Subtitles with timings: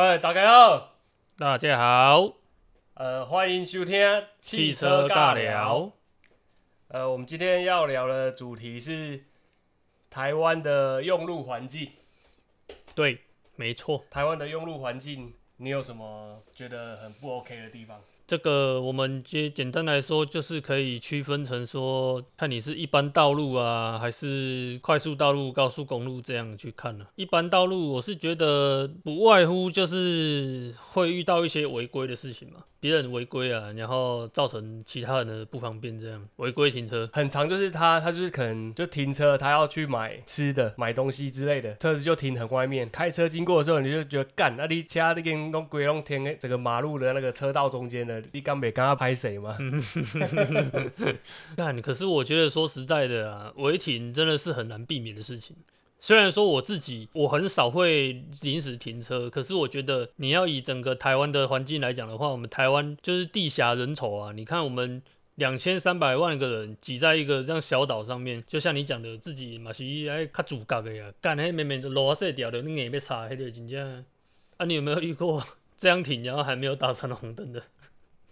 [0.00, 0.92] 嗨，大家好，
[1.36, 2.32] 大家好，
[2.94, 3.98] 呃，欢迎收听
[4.40, 5.90] 汽车尬聊。
[6.86, 9.24] 呃，我们今天要聊的主题是
[10.08, 11.90] 台湾的用路环境。
[12.94, 13.22] 对，
[13.56, 18.00] 没错，台湾的用路环境，你有什么觉得很不 OK 的地方？
[18.28, 27.06] 这个我们简简单来说，就是可以区分成说，看你是一般道路啊，还是快速道路、高速公路这样去看了。
[27.14, 37.08] 一般道路，我是觉得不外乎就是会遇到一些违规的事情嘛，别人违规啊，然后造成其他人的不方便，这样违规停车。
[37.12, 42.88] 很长，就是他，他就是可能就停车，他要去买吃的、买东西之类的，车子就停很外面。
[42.90, 48.22] 开车经过的时候，你就觉得干，那你其他那跟弄鬼弄天整个马路的那个车道中间的。
[48.32, 49.56] 你刚没刚刚拍谁吗？
[51.56, 55.56] 干，可是我觉得说实在的啊，违停真的是很难避免的事情。
[56.00, 64.32] 虽然说我自己我很少会临时停车，可是我觉得你要以整个台湾的环境来讲的话，我们台湾就是地狭人稠啊。
[64.32, 65.02] 你看我们
[65.34, 71.12] 两千三百万个人挤在一个这样小岛上面，就像你讲的，自己嘛是爱较主角的呀。
[71.20, 74.04] 干，那明明路啊细条的，你眼被擦，那个真正
[74.56, 75.42] 啊，你有没有遇过
[75.76, 77.62] 这样停然后还没有打上红灯的？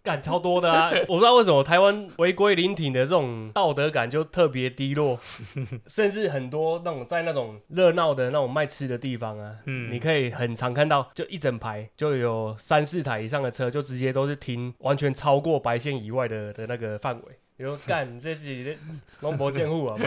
[0.06, 0.90] 感超多的啊！
[1.08, 5.18] 我不知道为什么台湾违规临停的这种道德感就特别低落，
[5.88, 17.22] 甚至很多那种在那种热闹的那种卖吃的地方啊，嗯，你可以很常看到，就一整排就有三四台以上的车，就直接都是停完全超过白线以外的的那个范围。
[17.58, 18.76] 你说干 这自己
[19.20, 20.06] 龙伯见户啊吗？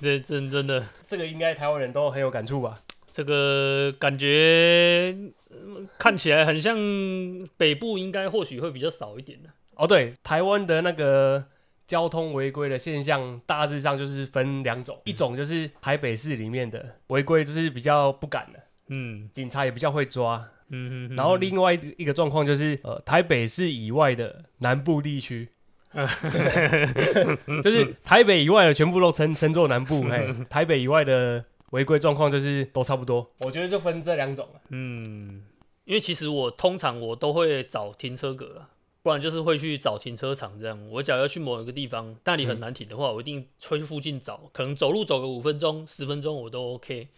[0.00, 2.78] 这真真的，这个应该台湾人都很有感触吧？
[3.12, 5.16] 这个感觉
[5.98, 6.76] 看起来很像
[7.56, 9.50] 北部，应该或许会比较少一点的。
[9.74, 11.44] 哦，对，台湾的那个
[11.86, 25.48] 交通违规的现象大致上就是分两种，一种就是台北市里面的违规，就是比较不敢的，嗯，警察也比较会抓，嗯嗯，然后另外一个状况就是呃台北市以外的南部地区，
[27.64, 31.44] 就是台北以外的全部都称称作南部，哎， 台北以外的。
[31.70, 34.60] 违规状况就是都差不多，我觉得就分这两种了。
[34.68, 35.42] 嗯，
[35.84, 38.68] 因为其实我通常我都会找停车格了
[39.02, 40.88] 不然就是会去找停车场这样。
[40.90, 47.08] 我假如要去某一个地方，那里很难停的话，我一定会去附近找，可能走路走个五分钟、十分钟我都 OK。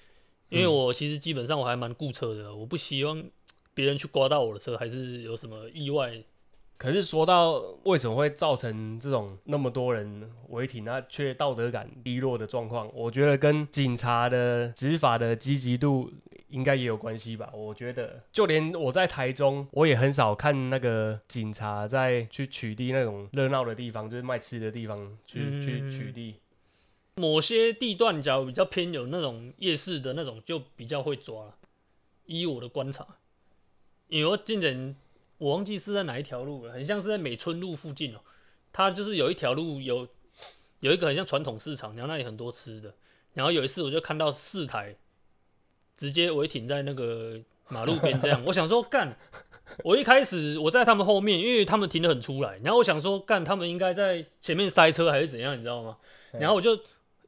[0.49, 3.25] 因为我其实基本上我还蛮顾车的，我不希望
[3.75, 6.23] 别人去刮到我的车，还是有什么意外。
[6.83, 16.11] 可是说到为什么会造成这种那么多人违停，那却道德感低落的状况，我觉得跟警察的执法的积极度
[16.49, 17.49] 应该也有关系吧。
[17.55, 26.35] 我觉得就连我在台中，我也很少看那个警察在去取缔那种热闹的地方，就是卖吃的地方去去取缔。
[27.15, 31.55] 某些地段假如比较偏有那种夜市的那种，就比较会抓。
[32.27, 33.07] 依我的观察，
[34.09, 34.97] 因为我今年。
[35.43, 38.21] 我忘记是在哪一条路了，很像是在美村路附近哦。
[38.73, 40.07] 它就是有一条路有
[40.79, 42.95] 有一个很像传统市场，然后那里很多吃的。
[43.33, 44.95] 然后有一次我就看到四台
[45.97, 49.19] 直接违停在那个马路边，这样 我想说干。
[49.83, 55.97] 我一开始我在他们后面，因为他们停的很出来，然后我想说干，他们应该在前面塞车还是怎样，你知道吗？
[56.31, 56.79] 然后我就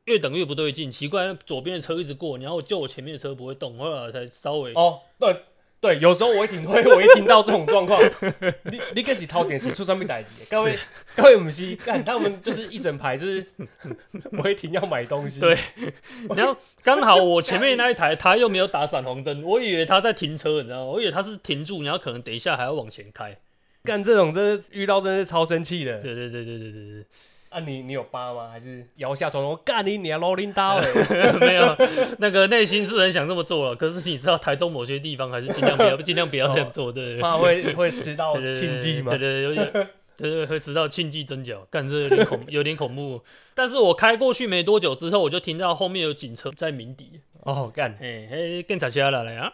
[0.04, 5.36] 越等越不对劲，奇怪，左边的车一直过，然后就我前面的车不会动，后来才稍微哦对。
[5.84, 8.00] 对，有时候我一听会，我一听到这种状况，
[8.72, 10.78] 你你可是掏点是出上面代志，各位
[11.14, 13.44] 各位不是，看他们就是一整排，就是
[14.42, 15.40] 我一停要买东西。
[15.40, 15.58] 对，
[16.34, 20.84] 然后刚好我前面那一台他又没有打闪红灯，我以为他在停车，你知道吗？
[20.86, 23.36] 我以为他是停住，然后可能等一下还要往前开。
[23.84, 26.00] 干这种真是遇到真是超生气的。
[26.00, 27.04] 对对对对对对对。
[27.54, 28.48] 啊，你你有疤吗？
[28.50, 30.80] 还是摇下床说干你你啊罗林刀？
[31.38, 31.76] 没有，
[32.18, 39.10] 那个内心是很想这么做了，可是你知道台中某些地方还是尽量不要 尽量不要这样做，对怕会 会吃到庆忌吗？
[39.12, 39.72] 对对，有点，
[40.16, 43.22] 对对会吃到庆忌蒸饺，干这有点恐有点恐怖。
[43.54, 47.20] 但是我开过去没多久之后，我就听到后面有警车在鸣笛。
[47.44, 49.52] 哦，干，嘿，嘿，警察车来了啊！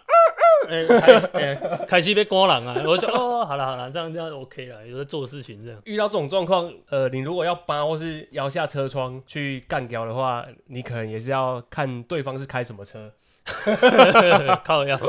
[0.71, 1.55] 开
[1.87, 2.83] 开始被刮人啊！
[2.87, 5.81] 我说哦，好了好了，这样这样 OK 了，有在做事情这样。
[5.85, 13.11] 遇到这种状况，呃，你如果要扒或是摇下车窗去干掉的话，你可能也是要看对方是开什么车。
[14.65, 15.01] 靠腰，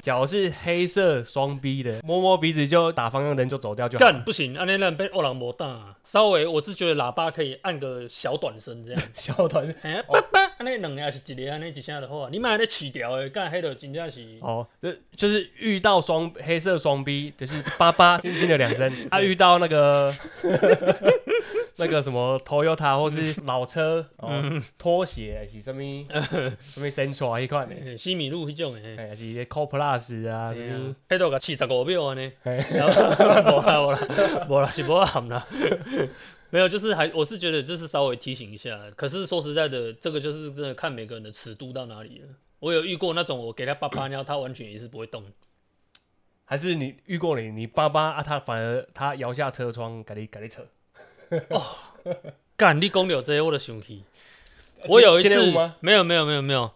[0.00, 3.98] 脚是黑色双 B 的，摸摸鼻子就打方向灯就走掉就。
[3.98, 9.02] 干不行，安那人被欧朗摩大，稍微我是觉得喇叭可以按个小短声这样。
[9.12, 12.28] 小短声，哎，叭叭，安尼两个还是一个安尼一声就好啊。
[12.30, 18.92] 你买咧起掉的，干黑的真正是哦，就就是遇到双黑色双 B，就是叭叭轻轻的两声。
[19.10, 20.14] 啊， 遇到那个
[21.76, 24.40] 那个什么 Toyota 或是老车哦，
[24.78, 25.82] 拖鞋是什么
[26.60, 35.44] 什么 Central 一款的， 西米露迄种的，嘿哎，还是 Co Plus 啊什么，迄度甲饲十五秒安尼，嘿然后无啦无啦无啦是无含啦。
[36.52, 42.28] 没有，就是还我是觉得就是稍微提醒一下，可是说实在的，这个就是真的看每个人的尺度到哪里了。
[42.58, 45.24] 我有遇过那种我给他叭叭，然后他完全也是不会动，
[46.44, 50.62] 还是你遇过你你爸爸啊，他反而他摇下车窗给你给你扯。
[51.48, 51.64] 哦
[52.54, 54.04] 干你讲了这些我的生气。
[54.86, 55.50] 我有一次？
[55.80, 56.70] 没有没有没有没有，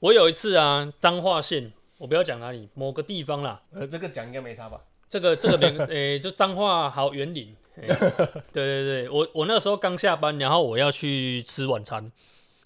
[0.00, 4.80] 我有一次啊，彰化县，我不要讲哪里，某个地方啦，呃，这个讲应该没差吧？
[5.10, 12.10] 这个这个没 诶、就彰化好园林，诶对对对，我我那时候刚下班，然后我要去吃晚餐，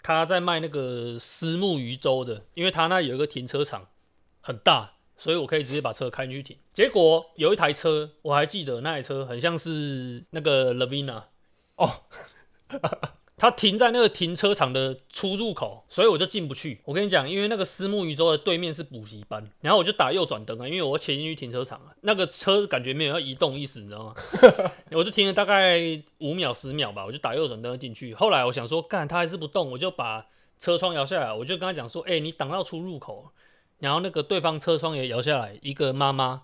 [0.01, 3.87] 他在卖那个私木鱼粥的，因为他那有一个停车场
[4.41, 6.57] 很大，所以我可以直接把车开进去停。
[6.73, 11.23] 结果有一台车，我还记得那台车很像是那个 Lavina
[11.75, 11.89] 哦，
[13.43, 16.79] 它停在那个停车场的出入口，所以我就进不去。
[16.85, 21.93] 我跟你讲，因为那个私木鱼洲的对面是补习班，然后我就打右转灯啊，因为我要切进去停车场啊。
[22.03, 24.15] 那个车感觉没有要移动意思，你知道吗？
[24.91, 25.77] 我就停了大概
[26.19, 28.13] 五秒十秒吧，我就打右转灯进去。
[28.13, 30.25] 后来我想说，干他还是不动，我就把
[30.57, 33.27] 车窗摇下来，我就跟他讲说，哎、你挡到出入口。
[33.79, 36.43] 然后那个对方车窗也摇下来，一个妈妈，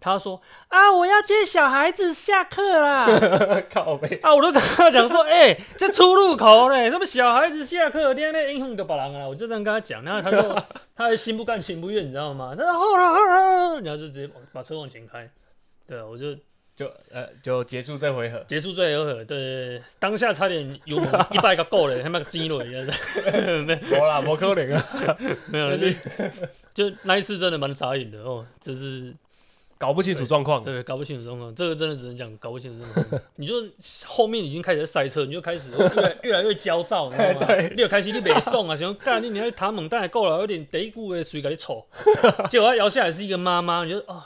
[0.00, 3.06] 她说啊，我要接小孩子下课啦。
[3.72, 10.64] 靠背，啊，我都跟他讲说，哎、这出入口嘞，什么小孩子下课，天天英雄的把人啊，我就这样跟他讲，然后 他说
[10.94, 12.54] 他还心不甘情不愿，你知道吗？
[12.56, 15.28] 他说后了后了，然后就直接把车往前开，
[15.86, 16.34] 对啊，我就
[16.76, 18.38] 就呃就结束这回合。
[18.46, 24.84] 结束这一回合，对对对，当下差点油门一百个够了，他妈激了，真的没没啦，没可能啊，
[25.48, 29.12] 没有，就就那一次真的蛮傻眼的哦，就是
[29.78, 30.64] 搞不清楚状况。
[30.64, 33.22] 对，搞不清楚状况，这个真的只能讲搞不清楚状况。
[33.36, 33.54] 你就
[34.06, 37.46] 后面已经开始在塞车，你就开始越来越来越焦躁，你知道吗？
[37.46, 41.86] 对你有开始你北送啊，想说干你你还塔猛弹还够了，有点第一股的水给你瞅，
[42.50, 44.22] 结果他摇下来是一个妈妈，你就哦，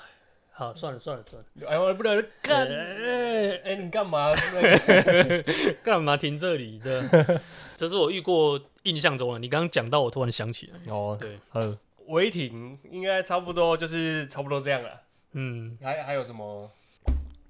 [0.53, 2.67] 好算了算了算了，哎，我不能干。
[2.67, 4.35] 哎哎，你干嘛？
[4.55, 5.45] 那个
[5.83, 7.41] 干嘛停这里的？
[7.77, 11.77] 这是我遇过印象中的，你刚刚讲到，我突然想起来，哦，对，嗯，
[12.07, 14.91] 违停应该差不多就是差不多这样了。
[15.33, 16.71] 嗯，还还有什么？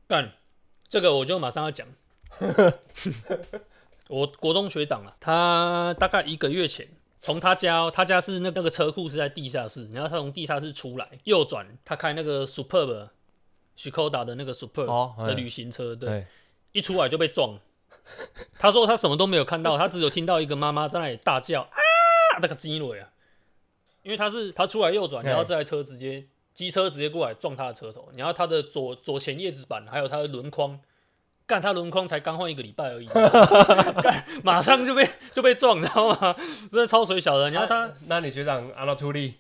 [0.09, 0.33] 干
[0.89, 1.87] 这个我就马上要讲。
[4.09, 6.87] 我国中学长啊，他大概一个月前
[7.21, 13.09] 从他家哦，他家是那那个车库是在地下室，然后他从地下室出来，右转，他开那个 Superb
[13.77, 16.27] Skoda 的那个 Superb 哦的旅行车，对，对，
[16.73, 17.59] 一出来就被撞。
[18.59, 21.79] 他说他什么都没有看到，他只有听到一个妈妈在那里大叫啊，
[22.41, 23.11] 那个惊雷啊，
[24.03, 30.79] 因为他是他出来右转，然后这台车直接机车直接过来撞他的车头，然后他的左左前叶子板还有他的轮框，
[31.47, 33.07] 干他轮框才刚换一个礼拜而已，
[34.03, 36.35] 干马上就被 就被撞，你知道吗？
[36.71, 39.35] 真的超水小的，然后他啊那你学长阿拉出力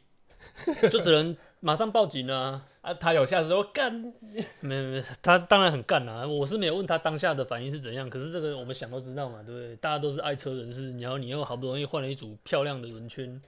[0.90, 2.94] 就只能马上报警了啊、啊？
[2.94, 9.76] 他有下次说干，没没没，他当然很干啦、我是没有问他当下的反应是怎样，可是这个我们想都知道嘛，对不对？
[9.76, 13.40] 大家都是爱车人士，然后你又好不容易换了一组漂亮的轮圈，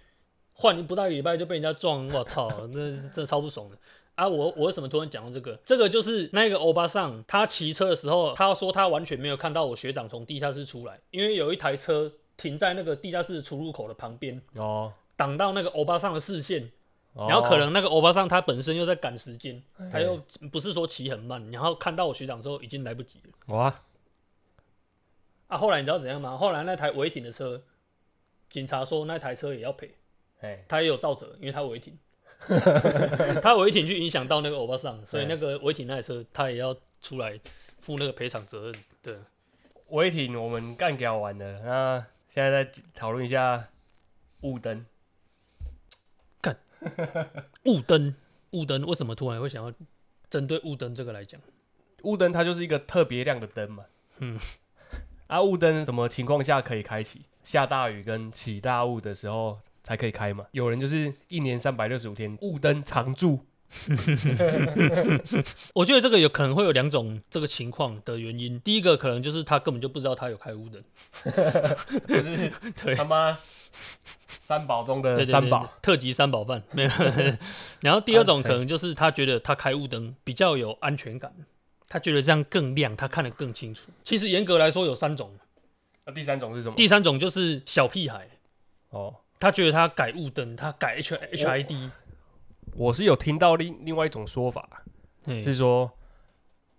[0.55, 3.77] 换不到一个礼拜就被人家撞，我操，那真的超不爽的。
[4.15, 5.59] 啊，我我为什么突然讲到这个？
[5.65, 16.71] 这个就是那个欧巴桑，他骑车的时候，他说他完全没有看到我学长从地下室出来，因为有一台车停在那个地下室出入口的旁边，哦，挡到那个欧巴桑的视线，
[17.13, 20.17] 然然后可能那个欧巴桑他本身又在赶时间，哎他又
[20.53, 23.75] 不是说骑很慢，然后看到我学长之后已经来不及了哇，
[25.49, 25.59] 啊！
[25.59, 26.37] 后来你知道怎样吗？
[26.37, 27.61] 后来那台违停的车，
[28.49, 29.93] 警察说那台车也要赔，
[30.45, 31.99] 哎，他也有造责，因为他违停，
[33.43, 37.41] 他违停去影响到那个欧巴桑，所以那个违停那台车他也要出来
[37.81, 38.75] 负那个赔偿责任。
[39.03, 39.17] 对，
[39.89, 43.69] 违停我们干掉完了，那现在再讨论一下
[44.43, 44.85] 雾灯。
[46.43, 46.59] 干
[47.65, 48.15] 雾灯，
[48.51, 49.73] 雾灯为什么突然会想要
[50.29, 51.41] 针对雾灯这个来讲？
[52.03, 53.87] 雾灯它就是一个特别亮的灯嘛。
[54.19, 54.39] 嗯。
[55.27, 57.23] 啊，雾灯什么情况下可以开启？
[57.43, 60.45] 下大雨跟起大雾的时候才可以开嘛。
[60.51, 63.39] 有人就是一年三百六十五天雾灯常驻。
[65.75, 68.61] 我觉得这个有可能会有两种这个情况的原因。
[68.61, 70.81] 第一个可能就是他根本就不知道他有开雾灯，
[72.07, 72.53] 就是
[72.85, 73.37] 对他妈
[74.29, 75.69] 三宝中的三宝。
[75.83, 76.91] 特级三宝饭 没有。
[77.81, 81.35] 然后第二种啊可能就是他觉得他开雾灯比较有安全感，
[81.89, 83.91] 他觉得这样更亮，他看得更清楚。
[84.05, 85.33] 其实严格来说有三种，
[86.05, 86.77] 那第三种是什么？
[86.77, 88.29] 第三种就是小屁孩，
[88.91, 91.91] 哦，他觉得他改雾灯，他改 H H I D，
[92.75, 94.85] 我是有听到另另外一种说法，
[95.27, 95.91] 哎是说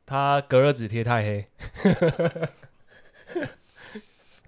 [0.05, 1.47] 他隔热纸贴太黑。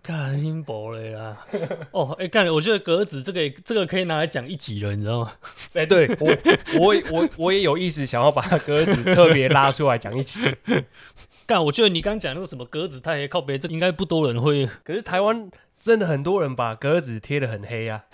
[0.01, 1.45] 干阴薄了啦。
[1.91, 5.33] 哦，哎、干，我觉得格子这个这个可以拿来讲一集了，你知道吗？
[5.73, 6.33] 哎、对我
[6.79, 10.39] 我我我也有意思想要把格子特别拉出来讲一起。
[11.45, 14.65] 干，我觉得你刚讲那个什么格子太黑靠背，这应该不多人会。
[14.85, 18.05] 可是台湾真的很多人把格子贴的很黑啊。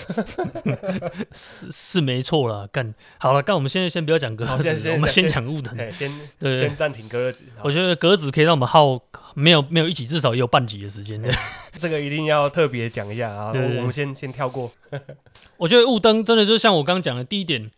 [1.32, 2.66] 是是没错了。
[2.68, 5.78] 干，好了，干，我们现在先不要讲格子，我们先先讲雾灯。
[5.78, 7.44] 哎，先对先暂停隔热纸。
[7.56, 9.00] 好我觉得格子可以让我们耗
[9.34, 11.22] 没有没有一集，至少也有半集的时间。
[11.78, 13.52] 这个一定要特别讲一下啊。
[13.54, 14.72] 我我们先先跳过。
[15.58, 17.70] 我觉得雾灯真的就像我刚刚讲的第一点，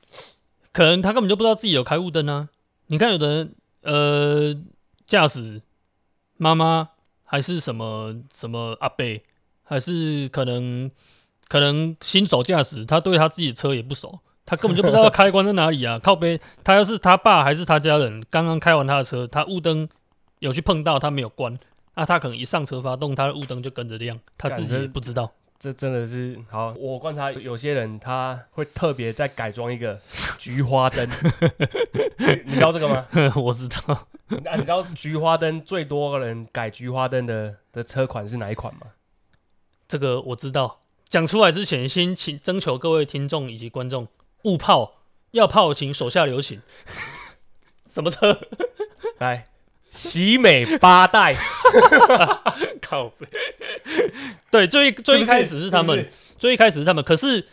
[0.72, 2.48] 可能他根本就不知道自己有开雾灯啊。
[2.86, 4.54] 你看有的人呃
[5.06, 5.60] 驾驶
[6.36, 6.90] 妈妈
[7.24, 9.04] 还是什么什么阿伯，
[9.72, 10.90] 还是可能
[11.48, 15.98] 可能新手驾驶，他对他自己的车也不熟，他根本就不知道开关在哪里啊。
[16.04, 19.88] 靠背，他要是他爸还是他家人刚刚开完他的车，他雾灯
[20.40, 21.58] 有去碰到，他没有关。
[21.94, 25.32] 那他可能一上车发动，他的雾灯就跟着亮，他自己也不知道。
[25.58, 29.98] 这真的是好，我观察有些人他会特别在改装一个
[30.38, 31.08] 菊花灯，
[32.18, 33.06] 你你知道这个吗？
[33.36, 33.94] 我知道，
[34.44, 38.80] 啊，你知道菊花灯最多人改菊花灯的的车款是哪一款吗？
[39.92, 40.80] 这个我知道。
[41.04, 44.08] 讲出来之前，先请征求各位听众以及观众，
[44.44, 44.94] 勿泡，
[45.32, 46.62] 要泡请手下留情。
[47.92, 48.40] 什么车？
[49.20, 49.48] 来，
[49.90, 51.36] 喜美八代，
[52.80, 53.28] 靠背。
[54.50, 57.44] 对，最最一开始是他们，是是最一开始是他们，可是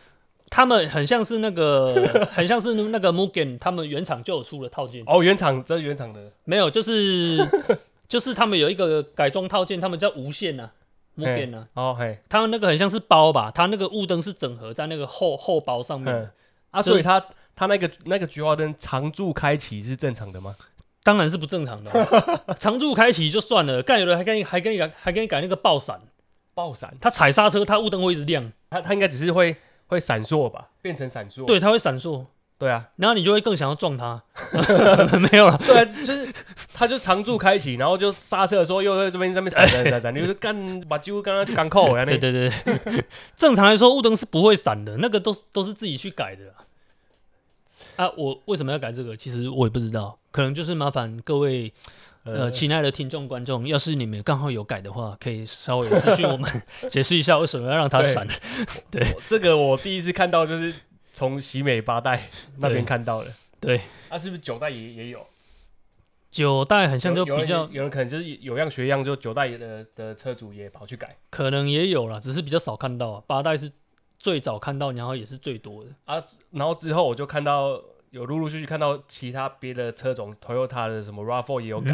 [0.50, 7.46] 他们很像是那个，很像是那个 Mugen，他们原厂就有出了套件，哦，原厂这是原厂的，没有，就是
[8.08, 10.72] 就是他们有一个改装套件，他们叫无线呐、啊、
[11.20, 16.22] ，Mugen 啊，哦嘿，他那个很像是包吧，它那个雾灯是整合在那个后后包上面的。
[16.24, 16.32] 嗯，
[16.72, 17.24] 啊，所以它
[17.56, 20.56] 它那个那个菊花灯常驻开启是正常的吗？
[21.02, 26.00] 当然是不正常的啊、 常驻开启就算了，干有的还跟你还跟你改还跟你改那个爆闪，
[26.54, 29.56] 爆闪，他踩刹车，他雾灯会一直亮，它它应该只是会
[29.88, 31.46] 会闪烁吧，变成闪烁。
[31.46, 32.26] 对，它会闪烁，
[32.60, 34.22] 对啊，然后你就会更想要撞他。
[35.32, 36.32] 没有了，对啊，就是
[36.74, 42.52] 他就常驻开启，然后就刹车的时候又在这边这边闪闪闪闪， 你就干把酒刚刚就刚扣呀，对对对，
[42.84, 43.04] 对
[43.38, 46.68] 正常来说雾灯是不会闪的，那个都是都是自己去改的啊。
[47.96, 49.16] 啊，我为什么要改这个？
[49.16, 51.72] 其实我也不知道，可能就是麻烦各位
[52.26, 56.62] 呃亲爱的听众观众，要是你们刚好有改的话，可以稍微私讯我们
[56.92, 58.28] 解释一下为什么要让它闪。
[58.92, 60.74] 对这个我第一次看到就是
[61.20, 65.20] 从喜美八代那边看到的，对，啊，是不是九代也也有？
[66.30, 73.24] 九代很像就比较有人可能就是有样学样，就九代的的车主也跑去改可能也有了，只是比较少看到啊。
[73.28, 73.70] 八代是
[74.18, 75.90] 最早看到，然后也是最多的。
[76.06, 77.78] 啊，然后之后我就看到
[78.12, 81.94] 有陆陆续续看到其他别的车种，Toyota 的什么 RAV4 也有改，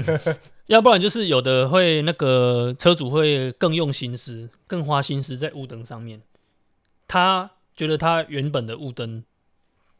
[0.68, 6.22] 要不然就是有的会那个车主会更用心思，更花心思在雾灯上面。
[7.06, 9.24] 他觉得它原本的雾灯，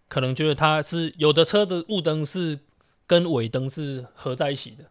[0.08, 2.58] 可能觉得它是有的车的雾灯是
[3.06, 4.84] 跟尾灯是合在一起的，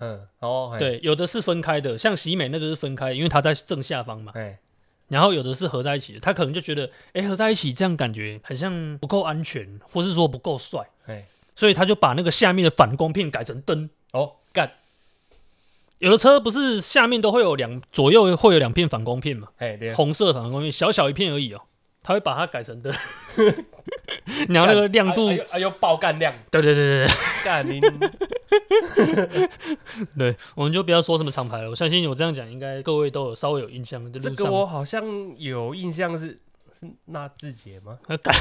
[0.00, 4.32] 嗯，哦，嘿，对，有的是分开的，像喜美那就是分开，因为它在正下方嘛。
[4.34, 4.58] 哎，
[5.08, 13.88] 然后有的是合在一起的，他可能就觉得，哎，合在一起这样感觉很像不够安全，或是说不够帅，哎，所以他就把那个下面的反光片改成灯。
[14.12, 14.72] 哦，干，
[15.98, 21.62] 有的车不是下面都会有两左右会有两片反光片嘛，哎，对，红色反光片，小小一片而已哦，
[22.02, 22.92] 他会把它改成灯，
[24.48, 29.48] 然后那个亮度，哎呦爆干亮，对对对对干你，对
[30.18, 34.18] 对，我们就不要说什么厂牌了，我相信我这样讲，应该各位都有稍微有印象的。
[34.18, 35.04] 这个我好像
[35.38, 36.40] 有印象是
[36.78, 37.98] 是纳智捷吗？
[38.08, 38.32] 我改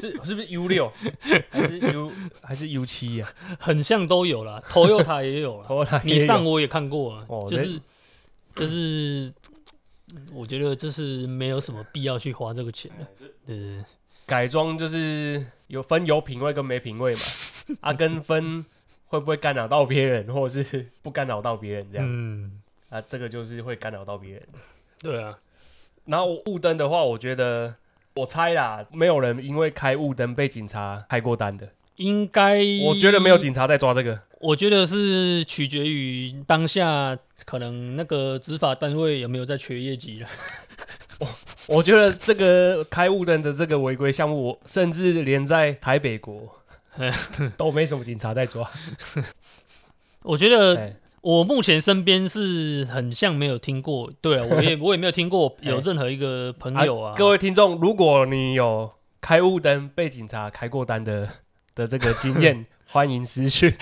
[0.00, 0.92] 是是不是 U 六？
[1.50, 2.12] 还是 U
[2.42, 3.26] 还是 U 七呀
[3.58, 6.26] 很像都有啦 t o y o t a 也有啦，？Toyota 你也有。
[6.26, 7.80] 上我也看过就是
[8.54, 9.32] 就是，
[10.32, 13.84] 我觉得这是没有什么必要去花这个钱的，对对对。
[14.26, 17.20] 改装就是有分有品味跟没品味嘛，
[17.82, 18.64] 啊，跟分
[19.06, 24.48] 会不会干扰到别人，或者是不干扰到别人这样，嗯，啊，这个就是会干扰到别人。
[25.00, 25.36] 对啊，
[26.04, 27.74] 然后雾灯的话，我觉得
[28.14, 31.68] 我猜啦，没有人因为开雾灯被警察开过单的，
[32.00, 34.18] 应该我觉得没有警察在抓这个。
[34.40, 40.28] 我觉得是取决于当下可能那个执法单位有没有在缺业绩了。
[41.20, 46.48] 我我觉得这个开雾灯的这个违规项目，我甚至连在台北国
[47.58, 48.66] 都没什么警察在抓。
[50.22, 57.14] 我觉得哎我目前身边是很像没有听过，对啊，我也 我也没有听过有任何一个朋友啊。
[57.14, 58.90] 各位听众，如果你有
[59.20, 61.28] 开雾灯被警察开过单的
[61.74, 63.72] 的这个经验， 欢迎私讯，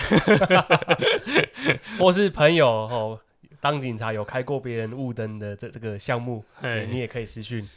[1.97, 3.19] 或是朋友哦，
[3.59, 7.67] 当警察有开过别人雾灯的这这个项目，哎你也可以私讯。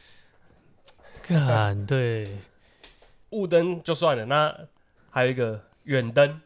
[1.23, 2.39] 看，对，
[3.31, 4.55] 雾灯就算了，那
[5.11, 6.41] 还有一个远灯。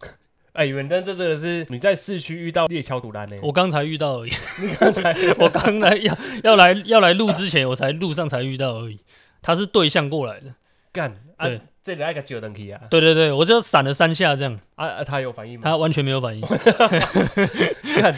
[0.54, 3.36] 哎，远灯这真的是你在市区遇到猎桥堵拦呢。
[3.42, 8.98] 我刚才遇到而已，你刚才我刚才要要来要来录之前，我才路上才遇到而已。
[9.40, 10.52] 他是对向过来的，
[10.98, 15.60] 干，啊对，这里那个九灯去啊，对对对，我就闪了三下这样，啊啊，他有反应吗？
[15.62, 16.44] 他完全没有反应。
[18.02, 18.12] 干，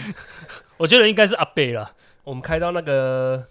[0.78, 1.92] 我觉得应该是阿贝了，
[2.25, 3.44] 我们开到那个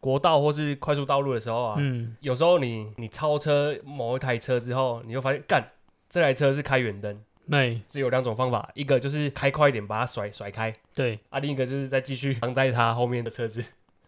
[0.00, 5.62] 国道或是快速道路的时候啊，嗯，有时候你你超车某一台车之后，你就发现干
[6.08, 7.82] 这台车是开远灯，没。
[7.90, 11.18] 只有两种方法，一个就是开快一点把它甩甩开，对。
[11.28, 13.62] 啊，另一个就是再继续挡在它后面的车子。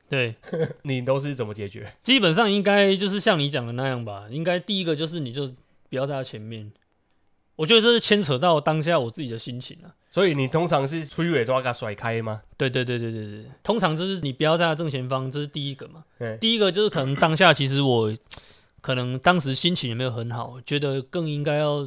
[0.08, 0.34] 对，
[0.82, 1.92] 你都是怎么解决？
[2.02, 4.26] 基本上应该就是像你讲的那样吧。
[4.30, 5.48] 应该第一个就是你就
[5.88, 6.70] 不要在他前面，
[7.56, 9.94] 我觉得这是牵扯到当下我自己的心情啊。
[10.10, 12.40] 所以你通常是出尾都要给他甩开吗？
[12.56, 16.04] 对对对对对对，通常就是你不要在他正前方，这是第一个嘛。
[16.40, 18.10] 第一个就是可能当下其实我
[18.80, 21.86] 可能当时心情也没有很好，觉得更应该要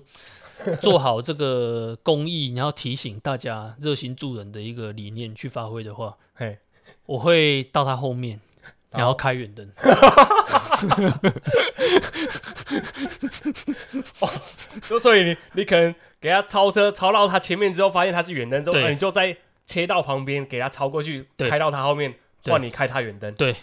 [0.81, 6.57] 做好这个公益，然后提醒大家热心助人的一个理念去发挥的话，嘿，
[7.05, 8.39] 我会到他后面，
[8.91, 9.69] 然后开远灯。
[14.87, 23.55] 就所以你你可能给他超车超到他前面之后，发现他是远灯之后，你就在切到旁边给他超过去，对开到他后面，对换你开他远灯，对，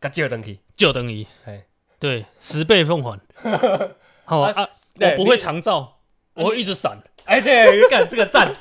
[0.00, 0.58] 给接灯去。
[0.76, 1.64] 就等于嘿，
[1.98, 3.20] 对十倍奉还。
[4.24, 5.98] 好啊啊，对我不会你长照，
[6.34, 6.98] 我会一直闪。
[7.24, 8.52] 哎，对，你干这个赞，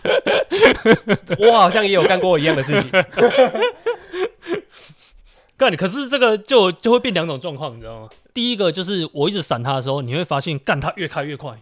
[1.39, 2.91] 我好像也有干过一样的事情。
[5.57, 8.09] 干，可是这个就就会变两种状况，你知道吗？
[8.33, 11.61] 第一个就是我一直闪他的时候，你会发现干他越开越快，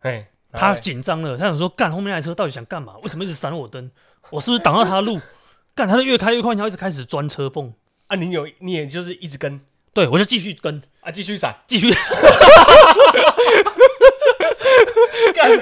[0.00, 2.94] 哎，他紧张了，他想说干后面那台车到底想干嘛？
[3.02, 3.90] 为什么一直闪我灯？
[4.30, 5.18] 我是不是挡到他的路？
[5.74, 7.72] 干他就越开越快，然后一直开始钻车缝。
[8.06, 9.60] 啊，你有你也就是一直跟
[9.92, 11.90] 对我就继续跟，啊，继续闪，继续
[15.34, 15.50] 干。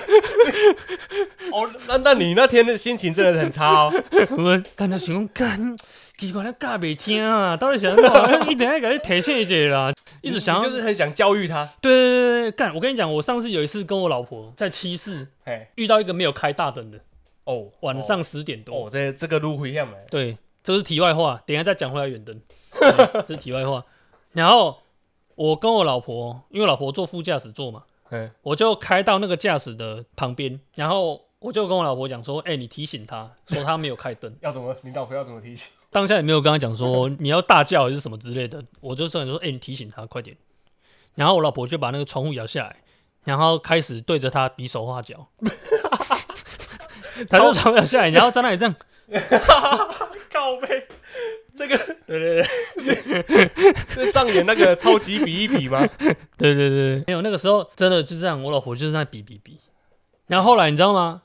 [1.52, 3.92] 哦，那那你那天的心情真的很差哦。
[4.30, 5.76] 我们干他想讲干，
[6.18, 8.46] 奇怪他干没听啊，到底想干嘛？
[8.48, 11.68] 一等下给他提醒一下啦，一直想要就是很想教育他。
[11.80, 12.74] 对对对对，干！
[12.74, 17.00] 我跟你讲，我上次有一次跟我老婆在七市哎，遇到一个没有开大灯的，
[17.44, 18.86] 哦，晚上十点多。
[18.86, 20.06] 哦，这这个路不一样哎。
[20.10, 22.40] 对，这是题外话，等下再讲回来远灯，
[22.78, 23.84] 对这是题外话。
[24.32, 24.78] 然后
[25.34, 34.32] 我跟我老婆，因为老婆坐副驾驶座嘛，嗯，我就开到那个驾驶的旁边，然后我就跟我老婆讲说：“哎、你提醒他说他没有开灯。
[34.40, 34.76] 要怎么？
[34.82, 40.36] 你老婆要怎么提醒？”当下也没有跟他讲说你要大叫还是什么之类的，我就算说：“哎、你提醒他快点。”
[41.14, 42.76] 然后我老婆就把那个窗户摇下来，
[43.24, 45.28] 然后开始对着他比手画脚。
[47.28, 48.74] 他就 窗户摇下来，然后在那里这样，
[50.32, 50.88] 靠背，
[51.54, 51.76] 这个
[52.06, 53.50] 对对对
[53.90, 55.86] 是上演那个超级比一比吗？
[55.98, 56.16] 对
[56.54, 59.60] 对对，没有那个时候真的就这样，我老婆就是在比比比。
[60.28, 61.20] 然后后来你知道吗？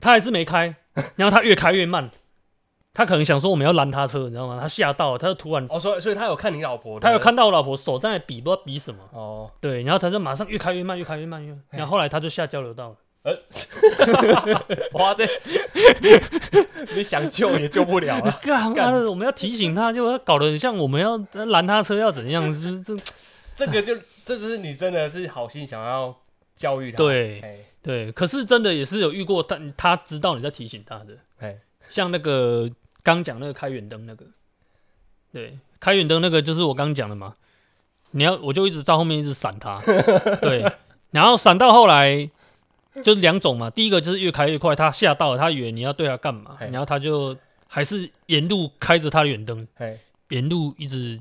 [0.00, 0.74] 他还是没开，
[1.16, 2.10] 然后他越开越慢，
[2.94, 4.58] 他可能想说我们要拦他车，你知道吗？
[4.60, 9.00] 他吓到了，他就突然哦，所以所以他有看你老婆，他有看到我老婆手在那比，不知道比什么。
[9.12, 12.96] 哦，对，然后他就马上越开越慢，越开越慢，越然后后来他就下交流道了。
[13.24, 13.34] 呃
[14.92, 15.26] 哇，这
[16.94, 18.38] 你想救也救不了 了。
[18.42, 22.82] 干妈的，我们要提醒他，就搞得很像我们要拦他车要怎样，是不是？
[22.82, 22.96] 这
[23.56, 26.14] 这个就这就是你真的是好心想要
[26.54, 26.98] 教育他。
[26.98, 31.16] 对哎对，可是真的也是有遇过，但他知道你在提醒他的。
[31.38, 31.56] 哎，
[31.88, 32.70] 像那个
[33.04, 34.26] 刚讲那个开远灯那个，
[35.32, 37.36] 对，开远灯那个就是我刚讲的嘛。
[38.16, 39.80] 你要我就一直在后面一直闪他，
[40.40, 40.64] 对，
[41.10, 42.30] 然后闪到后来
[43.02, 47.36] 就是两种嘛，第一个就是越开越快，他吓到了，他以为你要对他干嘛，然后他就
[47.66, 51.20] 还是沿路开着他的远灯，哎，沿路一直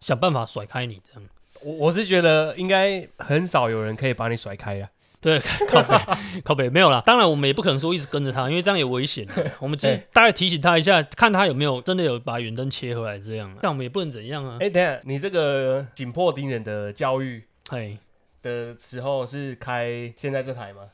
[0.00, 1.28] 想办法甩开你这样。
[1.62, 4.90] 我我是觉得应该很少有人可以把你甩开啊。
[5.20, 5.98] 对，靠北
[6.42, 7.02] 靠北没有啦。
[7.04, 9.26] 当然，我们也不可能说一直跟着他，因为这样也危险。
[9.60, 13.56] 我们只大概提醒他一下，看他有没有真的有把远灯切回来这样啊。
[13.60, 14.56] 但我们也不能怎样啊。
[14.60, 17.98] 哎，等下，你这个紧迫盯人的教育嘿，
[18.42, 20.84] 的时候是开现在这台吗？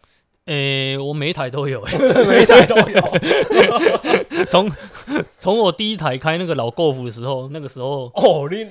[0.47, 3.01] 诶，我每一台都有、 欸，每一台都有。
[4.51, 4.69] 从
[5.31, 8.11] 从我第一台开那个老 Golf 的时候，那个时候。
[8.15, 8.67] 哦，你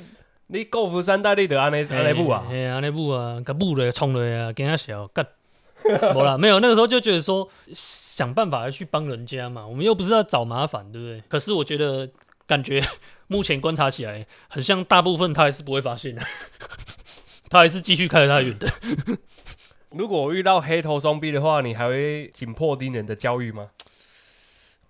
[0.48, 2.46] 你购服三代你得安尼安尼步啊？
[2.50, 5.26] 嘿，安尼步啊，甲步咧冲落啊，惊啊小，干。
[6.14, 11.22] 没啦，没有，那个时候就觉得说想办法去帮人家嘛，我们又不是要找麻烦，对不对？
[11.28, 12.10] 可是我觉得
[12.48, 12.84] 感觉
[13.28, 16.22] 目前观察起来，很像大部分他还是不会发现的，
[17.50, 18.68] 他还是继续开着他的远的。
[19.92, 23.70] 如果我遇到黑头双臂的话，你还会紧迫盯人的教育吗？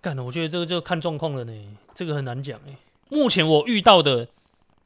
[0.00, 1.52] 干了，我觉得这个就看状况了呢，
[1.94, 2.76] 这个很难讲哎。
[3.08, 4.26] 目前我遇到的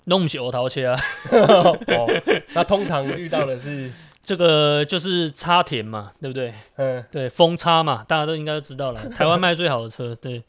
[0.04, 3.90] 弄不起欧桃切啊，哦，那通常遇到的是，
[4.22, 6.54] 这个就是插田嘛，对不对？
[6.76, 9.00] 嗯，对，风插嘛，大家都应该都知道了。
[9.10, 10.42] 台湾卖最好的车，对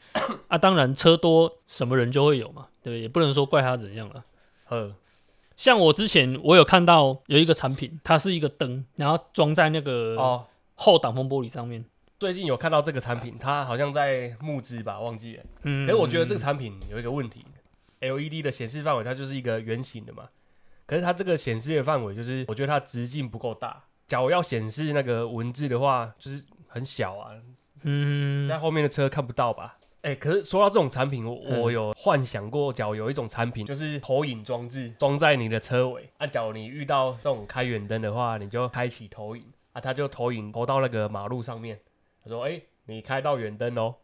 [0.47, 4.23] 啊，当然车多，什么人就会有嘛，对，也不能说怪他怎样了。
[4.69, 4.93] 呃，
[5.55, 11.83] 像我之前我有看到有一个产品，它是一个灯，然后装在那个哦，后挡风玻璃上面。
[12.19, 15.43] 最近有看到这个产品，它好像在募资吧，忘记了。
[15.63, 17.43] 嗯，可是我觉得这个产品有一个问题
[17.99, 20.25] ，LED 的显示范围它就是一个圆形的嘛，
[20.91, 23.81] 可是它这个显示的范围就是，我觉得它直径不够大。
[24.09, 27.31] 假如要显示那个文字的话，就是很小啊，
[27.83, 29.77] 嗯，在后面的车看不到吧？
[30.01, 41.79] 哎、可是说到这种产品，我嗯我有幻想过，假如有一种产品就是投影装置装在你的车尾，啊，假如你遇到这种开远灯的话，你就开启投影，啊，它就投影投到那个马路上面，
[42.21, 43.95] 他说，哎、你开到远灯哦。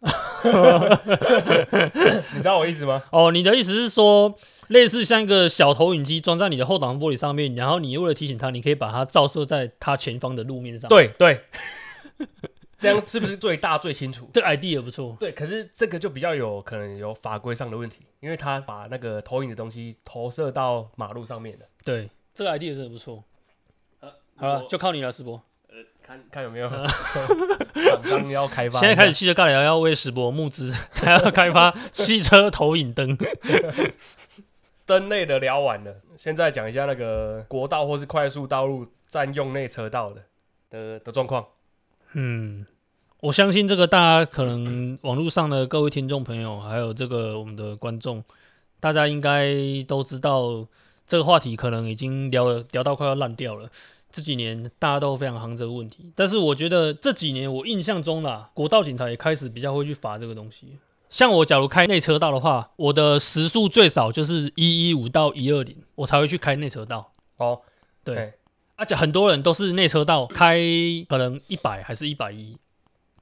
[2.32, 3.02] 你知道我意思吗？
[3.10, 4.34] 哦，你的意思是说，
[4.68, 11.42] 类似像一个小投影机装在你的后挡风玻璃上面，然后你为了提醒他，你可以把它照射在它前方的路面上。，对对，
[12.78, 14.30] 这样是不是最大最清楚？
[14.32, 15.16] 这个 idea 不错。
[15.20, 21.66] 对，可是这个就比较有可能有法规上的问题，因为他把那个投影的东西投射到马路上面的。
[21.84, 23.22] 对，这个 idea 真的不错。
[24.00, 25.42] 呃，好了，就靠你了，世博。
[26.10, 28.80] 看看有没有厂商要开发。
[28.80, 33.16] 现在开始，汽车尬聊要为世博募资， 还要开发汽车投影灯。
[34.84, 40.22] 灯类的聊完了，现在讲一下那个国道或是快速道路占用内车道的
[40.68, 41.46] 的的状况。
[42.14, 42.66] 嗯，
[43.20, 48.24] 我相信这个大家可能网络上的各位听众朋友，还有这个我们的观众，
[48.80, 49.54] 大家应该
[49.86, 50.66] 都知道
[51.06, 53.70] 这个话题可能已经聊了聊到快要烂掉了。
[54.12, 60.78] 这几年大家都非常夯这个问题，但是我觉得这几年我印象中啦，国道警察也开始比较会去罚这个东西。
[61.08, 67.10] 像我假如开内车道的话，我的时速最少就是一一五到一二零，我才会去开内车道。
[67.36, 67.60] 哦，
[68.04, 68.32] 对嘿，
[68.76, 70.60] 而且很多人都是内车道开
[71.08, 72.56] 可能一百还是一百一，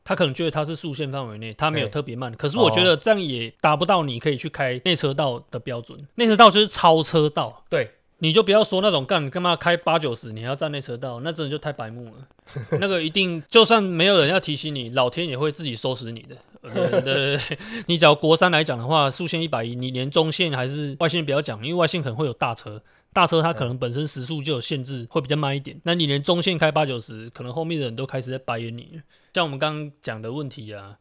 [0.04, 2.30] 他可能觉得他是速限范围内，他没有特别慢。
[2.34, 6.06] 可是我觉得这样也达不到你可以去开内车道的标准。
[6.16, 12.28] 内车道就是超车道，对，你就不要说那种干干嘛开八九十，你还要占内车道，那真的就太白目了。
[12.80, 16.36] 那个一定就算没有人要提醒你，老天也会自己收拾你的。
[16.62, 25.80] 呃 对对对对，你只要国三来讲的话，速限一百一，你连中线还是外线不要讲，因为外线可能会有大车，大车它可能本身时速就有限制，会比较慢一点。
[25.84, 29.02] 那你连中线开八九十，可能后面的人都开始在白眼你了。
[29.34, 30.98] 像我们刚刚讲的问题啊，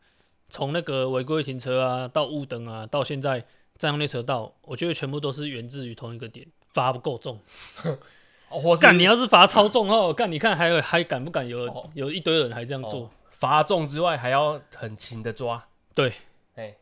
[0.49, 3.43] 从那个违规停车啊，到雾灯啊，到现在
[3.79, 6.45] 占用内车道，我觉得全部都是源自于同一个点，
[6.81, 7.39] 罚不够重。
[8.49, 13.01] 哦或是干，你要是罚超重哦，干，你看还有还敢不敢有、哦有一堆人还这样做？
[13.01, 15.63] 哦罚重之外，还要很勤的抓。
[15.93, 16.11] 对，
[16.55, 16.75] 哎，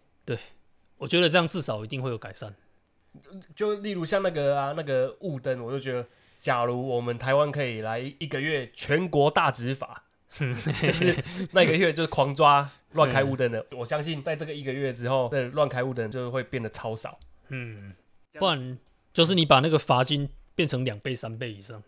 [0.98, 2.56] 我觉得这样至少一定会有改善。
[3.54, 6.08] 就例如像那个啊，那个雾灯，我就觉得，
[6.40, 10.54] 假如我们台湾可以来一个月全国大执法， 就
[10.94, 17.20] 是那个月就是狂抓乱开雾灯的，我相信在这个一个月之后，这乱开雾灯就会变得超少。
[17.50, 17.94] 嗯，
[18.40, 18.78] 不然
[19.16, 21.82] 就是你把那个罚金变成两倍、三倍以上。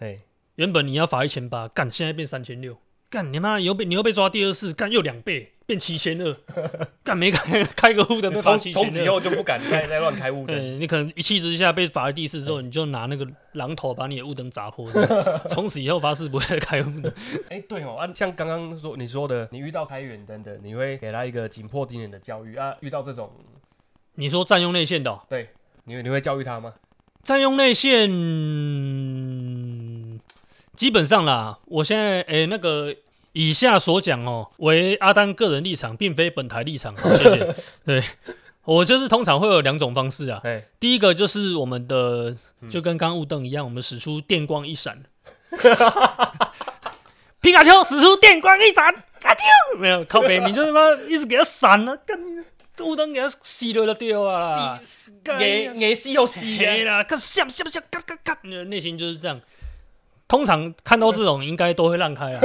[0.00, 0.18] 哎，
[0.56, 2.76] 原本你要罚一千八，干，现在变三千六，
[3.08, 6.36] 干你妈，你又被你又被抓第二次，干又两倍，变七千二，
[7.04, 8.84] 干没开开个户的被罚从七千二。
[8.84, 10.56] 从此以后就不敢再再乱开雾灯。
[10.56, 13.24] 对你可能一气之下被罚了第四次之后，你就拿那个
[13.54, 14.90] 榔头把你的雾灯砸破，
[15.48, 17.12] 从此以后发誓不会再开雾灯。
[17.48, 22.74] 哎、对哦，啊，像刚刚说你说的，你遇到开远灯的，你会给他一个紧迫盯人的教育啊。
[22.80, 23.30] 遇到这种，
[24.16, 25.48] 你说占用内线的哦、对
[25.88, 26.74] 你你会教育他吗？
[27.22, 28.08] 占用内线，
[30.74, 32.94] 基本上啦，我现在诶、那个
[33.32, 36.94] 以下所讲哦，为阿丹个人立场，并非本台立场。
[36.96, 37.54] 好，谢谢。
[37.86, 38.02] 对
[38.64, 45.00] 我就是通常会有两种方式啊，哎，第一个就是我们的嗯就跟刚雾灯一样，我们使出电光一闪，
[47.40, 48.92] 皮卡丘使出电光一闪，啊
[49.34, 49.78] 丢！
[49.78, 52.44] 没有靠北，你就他妈一直给他闪了，干雾
[52.96, 54.78] 灯给它熄了就丢啊！
[55.24, 59.40] 干给给死又死黑啦，看像像像，嘎嘎嘎，你的内心就是这样。
[60.28, 62.40] 通常看到这种，应该都会让开啊。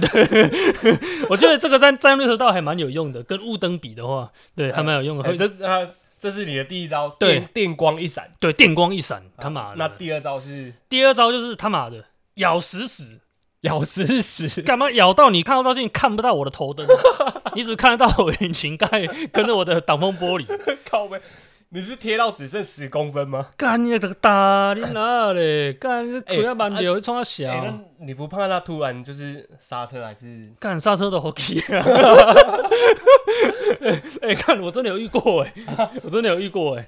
[0.00, 0.98] 对，
[1.30, 5.34] 我觉得这个在在绿车道还蛮有用的，跟雾灯比的话，对，还蛮有用的。
[5.34, 5.88] 这啊，
[6.20, 9.76] 这是你的第一招，对电电光一闪，对，电光一闪，他妈的。
[9.76, 13.18] 那第二招是第二招就是他妈的咬死死，
[13.64, 16.86] 咬死死，干嘛咬到你看到照镜看不到我的头灯，
[17.54, 18.88] 你只看得到我引擎盖
[19.32, 20.46] 跟着我的挡风玻璃。
[20.88, 21.20] 靠呗，
[21.70, 23.48] 你是贴到只剩十公分吗？
[23.56, 25.72] 干你这个大你哪嘞？
[25.74, 26.06] 干
[26.42, 27.50] 要慢流，冲他小。
[27.98, 30.52] 你不怕他突然就是刹车还是？
[30.60, 31.82] 干刹车都好气啊！
[34.22, 35.52] 哎、看我真的有遇过哎、
[36.02, 36.86] 我真的有遇过哎、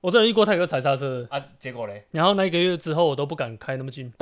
[0.00, 2.04] 我真的遇过泰哥踩刹车，啊，结果嘞？
[2.10, 4.10] 然后那一个月之后我都不敢开那么近，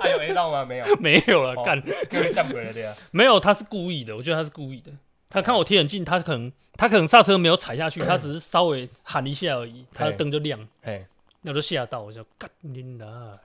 [0.00, 0.64] 还有 A 到吗？
[0.64, 2.94] 没有， 没有了，哦干、跟像鬼了对啊。
[3.12, 4.90] 没有，他是故意的，我觉得他是故意的。
[5.28, 11.06] 他看我贴很近，他可能他可能刹车没有踩下去，他只是稍微喊一下而已，他的灯就亮，哎，
[11.42, 13.38] 那我就吓到，我就干你的。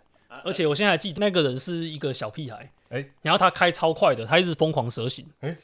[0.43, 5.55] 而且我现在还记得那个人是一个小屁孩，哎然后他开超快的，他一直疯狂蛇行，哎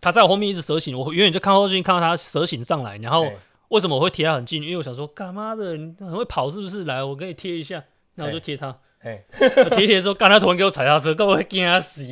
[0.00, 3.36] 他在我后面一直蛇行，我远远就看后镜看到他蛇行上来，然后嘿
[3.68, 4.62] 为什么我会贴他很近？
[4.62, 6.84] 因为我想说，干妈的，你很会跑是不是？
[6.84, 7.82] 来，我给你贴一下，
[8.14, 12.04] 那我就贴他，嘿，我 贴一贴之后，干他突然给我踩刹车，干我会惊他死。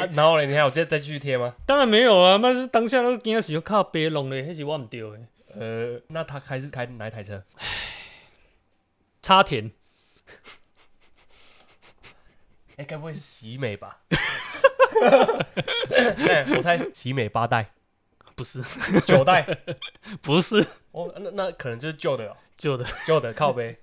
[0.00, 1.54] 啊，然后嘞，你还有再再继续贴吗？
[1.66, 5.18] 当然没有啊，那是当下都惊他死，我靠别弄嘞，那是我唔对的。
[5.58, 7.42] 呃，那他开是开哪一台车？
[9.22, 9.70] 插田，
[12.76, 13.98] 哎、该不会是喜美吧？
[15.90, 17.72] 哎我猜喜美八代、
[18.36, 18.62] 不是
[19.06, 19.42] 九代，
[20.22, 20.64] 不是
[21.02, 23.76] 哦，那那可能就是旧的哦，旧的旧的靠背，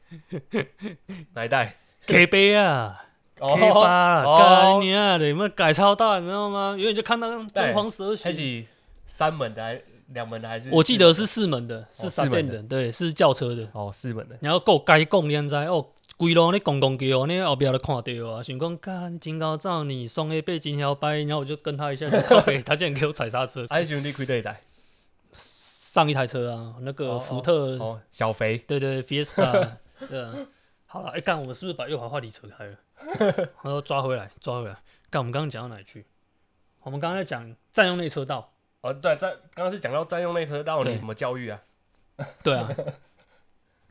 [1.34, 1.76] 哪一代
[2.08, 3.02] ？K 杯啊。
[3.38, 5.18] 哦 K 八啦，哦干你啊！
[5.18, 6.74] 你们改超大，你知道吗？
[6.78, 8.62] 远远就看到灯光蛇还形。
[8.64, 8.68] 是
[9.08, 9.82] 三门的还
[10.14, 10.70] 两门的还是？
[10.72, 13.68] 我记得是四门的，是三四门的，对，是轿车的。
[13.74, 18.42] 哦四门的，然后够该讲，你知哦，规路你公公叫，你后壁都看到啊。
[18.42, 22.08] 想讲，干真高照你双 A 背金条掰，然后我就跟他一下，
[22.66, 23.66] 他竟然给我踩刹车。
[23.70, 24.62] 还兄弟开对一台？
[25.96, 29.78] 上一台车啊，那个哦福特，哦，小肥，对对，Fiesta，
[30.10, 30.36] 对啊。
[30.86, 32.78] 好了，哎、干，我们是不是把右滑话题扯开了？
[33.64, 34.78] 然后抓回来，抓回来。
[35.10, 36.06] 干，我们刚刚讲到哪里去？
[36.82, 38.52] 我们刚刚在讲占用内车道。
[38.82, 41.64] 哦对，在刚刚是讲到占用内车道，你对怎么教育啊？
[42.44, 42.70] 对啊，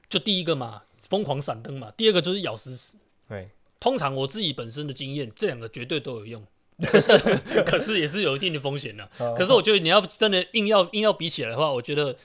[0.07, 2.99] 就第一个嘛，疯狂闪灯嘛，第二个就是咬死死。
[3.27, 3.49] 对，
[3.81, 6.47] 通常我自己本身的经验，这两个绝对都有用，
[6.87, 7.17] 可是
[7.65, 9.09] 可是也是有一定的风险的。
[9.19, 12.17] 哦可是我觉得你要真的硬要硬要比起来的话，我觉得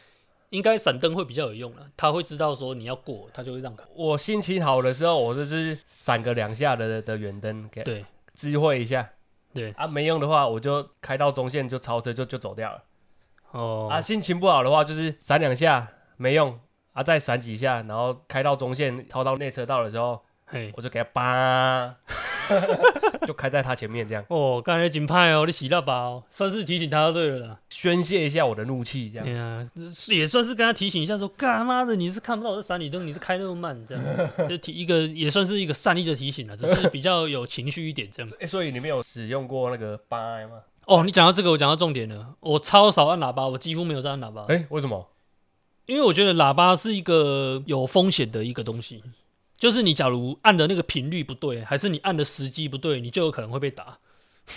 [0.50, 1.88] 应该闪灯会比较有用了。
[1.96, 3.84] 他会知道说你要过，他就会让开。
[3.94, 9.10] 我心情好的时候，我就是闪个两下的的远灯，给对知会一下。
[9.54, 12.84] 对啊，没用的话，我就开到中线就超车就就走掉了。
[13.52, 16.60] 哦啊，心情不好的话，就是闪两下没用
[16.94, 21.96] 啊，再闪几下，然后开到中线超到内车道的时候，嘿我就给他叭，
[23.28, 27.60] 就开在他前面，这样哦，刚才警派哦，你洗到吧哦，算是提醒他就对了啦。
[27.70, 29.28] 宣泄一下我的怒气，这样。
[29.28, 29.70] 哎呀，
[30.08, 34.04] 也算是跟他提醒一下说，干妈的你是看不到我的闪你灯，你是开那么慢，这样
[34.50, 38.32] 就提一个也算是一个善意的提醒了，只是 比较有情绪一点这样。
[38.40, 40.62] 哎、所以你没有使用过那个八吗？
[40.86, 42.34] 哦，你讲到这个，我讲到重点了。
[42.40, 45.08] 我超少按喇叭，我几乎没有在按喇叭，哎、为什么？
[45.86, 49.04] 因为我觉得喇叭是一个有风险的一个东西。
[49.60, 53.98] 就是你假如按的那个频率不对，还是你按的时机不对，你就有可能会被打。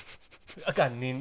[0.64, 1.12] 啊，干你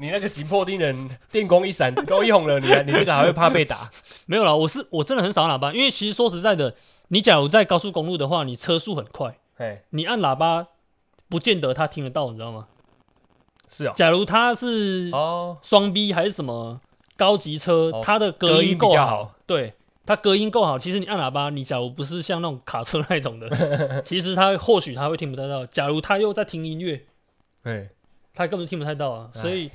[0.00, 3.90] 你那个紧迫盯人，电光一闪都用了，你还你这个还会怕被打？
[4.26, 6.74] 没有啦，我是我真的很少按喇叭，因为其实说实在的，
[7.08, 10.68] 你假如在高速公路的话，你车速很快，哎，你按喇叭
[11.28, 12.68] 不见得他听得到，你知道吗？
[13.68, 16.80] 是啊，假如他是哦，双 B 还是什么
[17.16, 20.78] 高级车，哦它的隔隔音够音比较好对，它隔音够好。
[20.78, 25.64] 其实你按喇叭，你假如不是像那种卡车那种的， 其实它或许它会听不太到。
[25.66, 27.04] 假如他又在听音乐，
[27.62, 27.88] 哎，
[28.34, 29.30] 他根本听不太到啊。
[29.34, 29.70] 哎所以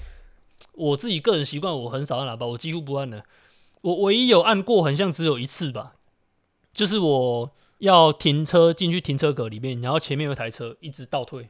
[0.74, 3.24] 我自己个人习惯，我很少按喇叭，我几乎不按的。
[3.82, 5.94] 我唯一有按过，很像只有一次吧，
[6.74, 11.50] 就是我要停车进去停车格里面，然后前面有一台车一直倒退，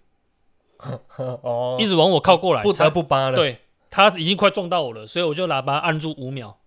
[1.17, 6.57] 哦，一直往我靠过来，不才得不扒了。，对，他已经快撞到我了，所以我就喇叭按住五秒，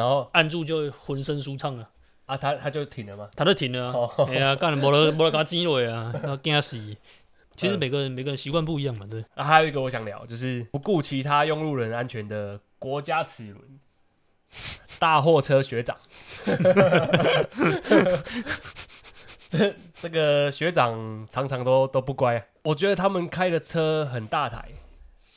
[0.00, 1.86] 然后按住就浑身舒畅了，
[2.24, 3.28] 啊，他他就停了嘛。
[3.36, 3.92] 他就停了、啊。
[3.92, 6.78] 哦，哎呀，干无了没了，给他挤落啊， 要惊死。
[7.54, 9.22] 其实每个人每个人习惯不一样嘛，对。
[9.34, 13.60] 啊，还有一个我想聊，就是不顾其他用路人安全的国家齿轮
[14.98, 15.94] 大货车学长。
[19.50, 24.66] 这这个学长常常都都不乖啊，我觉得他们开的车很大台，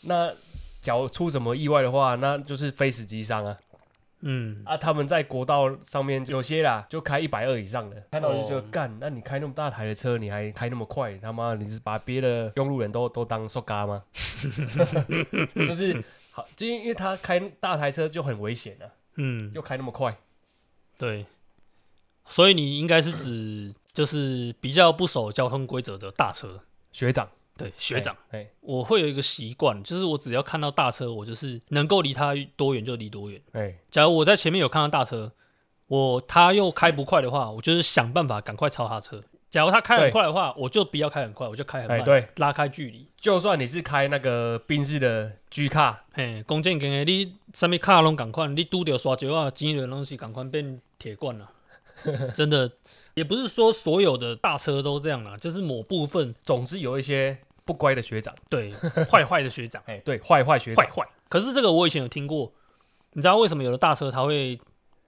[0.03, 0.31] 那
[0.79, 3.57] 假如出什么意外的话，那就是非死即伤啊。
[4.25, 14.03] 嗯，啊，他们在国道上面有些啦，就开一百二以上的，看到我就觉得哦干、那你开那么大台的车，你还开那么快，他妈你是把别的用路人都 都当瘦嘎吗？
[15.53, 20.17] 就是好，就因为他开大台车就很危险啊，嗯，又开那么快，
[20.97, 21.25] 对。
[22.25, 26.61] 所以你应该是指就是比较不守交通规则的大车。
[26.93, 33.39] 学长对，学长，哎，我会有一个习惯，就是我只要看到大车，我就是能够离他多远就离多远。
[33.51, 35.31] 哎，假如我在前面有看到大车，
[35.87, 39.23] 我他又开不快的话，我就是想办法赶快超他车。
[39.51, 43.07] 假如他开很快的话，我就不要开很快，我就开很慢，对，拉开距离。
[43.21, 51.51] 就算你是开那个宾士的 G 卡，嘿，弓箭你什么卡拢赶快，你拄着刷桥啊，钱的东西赶快变铁罐了。
[52.33, 52.69] 真的，
[53.13, 58.71] 也不是说所有的大车都这样啦，就是某部分，总之有一些不乖的学长， 对，
[59.09, 61.07] 坏坏的学长，哎，对，坏坏学长，坏坏。
[61.29, 62.51] 可是这个我以前有听过，
[63.13, 64.59] 你知道为什么有的大车他会？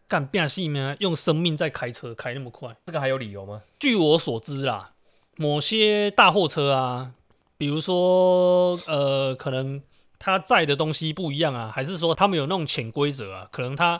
[0.07, 0.95] 干变戏吗？
[0.99, 3.63] 用生命在开车，开那么快，这个还有理由吗？
[3.79, 4.91] 据我所知啦，
[5.35, 7.11] 某些大货车啊，
[7.57, 9.81] 比如说呃，可能
[10.19, 13.49] 他载的东西不一样啊，还是说他们有那种潜规则啊？
[13.51, 13.99] 可能他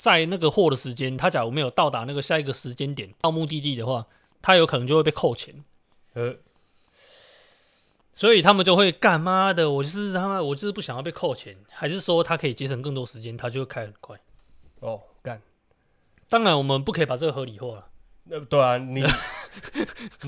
[0.00, 4.06] 载那个货的时间，他假如没有到达那个下一个时间点到目的地的话，
[4.40, 5.62] 他有可能就会被扣钱。
[6.14, 6.34] 呃，
[8.14, 14.18] 所以他们就会干妈的，我就是他妈，我就是不想要被扣钱，还是说他可以节省更多时间，他就会开很快。
[14.80, 15.42] 哦，干！
[16.30, 17.90] 当然，我们不可以把这个合理化。
[18.30, 19.04] 呃，对啊，你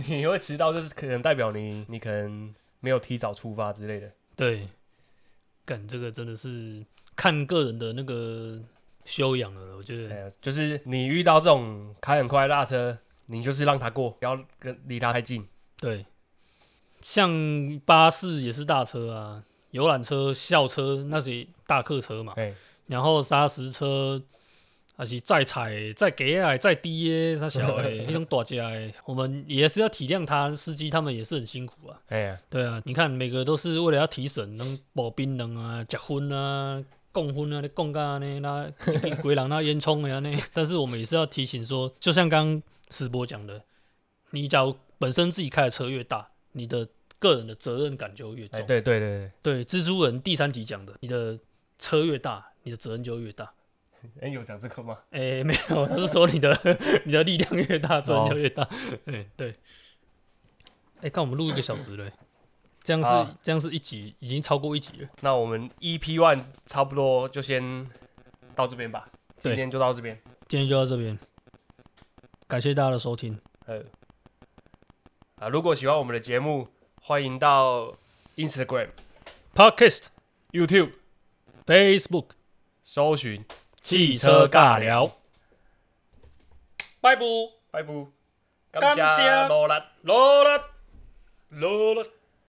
[0.06, 4.12] 你会迟到，就是可能代表你你可能没有提早出发之类的。
[4.36, 4.68] 对，
[5.64, 6.84] 干这个真的是
[7.16, 8.60] 看个人的那个
[9.04, 9.76] 修养了。
[9.76, 15.46] 我觉得，就是你遇到这种开很快的大车，你就是让他过，不要跟离他太近。
[15.78, 16.04] 对，
[17.00, 17.30] 像
[17.84, 22.34] 巴士也是大车啊，游览车、校车那些大客车嘛。
[22.86, 24.22] 然后砂石车。
[24.94, 31.98] 还是再踩再给啊再低耶，他小诶， 那种大家诶，我们也是要体谅他司机，他们也是很辛苦啊。
[32.08, 40.36] 哎呀，对啊，你看每个都是为了要提神，能保冰能啊，结婚啊，共婚啊，你共干呢，那鬼狼那烟囱呀那。
[40.52, 43.62] 但是我们也是要提醒说，就像刚刚师伯讲的，
[44.30, 48.66] 你假如本身自己开的车越大，你的个人的责任感就越重。
[48.66, 51.38] 对对对对，蜘蛛人第三集讲的，你的
[51.78, 53.52] 车越大，你的责任就越大。
[54.20, 54.98] 哎，有讲这个吗？
[55.10, 56.50] 哎，没有，他是说你的
[57.04, 58.68] 你的力量越大，责任就越大。
[59.04, 59.54] 哎，对。
[61.02, 62.10] 哎，看我们录一个小时了，
[62.82, 65.08] 这样是这样是一集，已经超过一集了。
[65.20, 67.86] 那我们 EP One 差不多就先
[68.54, 69.08] 到这边吧。
[69.38, 71.18] 今天就到这边，今天就到这边。
[72.46, 73.40] 感谢大家的收听。
[73.66, 73.82] 呃，
[75.36, 76.68] 啊，如果喜欢我们的节目，
[77.00, 77.94] 欢迎到
[78.36, 78.90] Instagram、
[79.54, 80.06] Podcast、
[80.52, 80.92] YouTube、
[81.66, 82.26] Facebook
[82.84, 83.44] 搜寻。
[83.80, 85.08] 汽车尬聊，
[87.00, 87.22] 拜拜，
[87.72, 87.92] 拜拜，
[88.70, 90.64] 感谢罗拉，罗拉，
[91.48, 92.04] 罗拉。